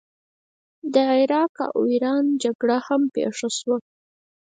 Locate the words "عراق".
1.15-1.55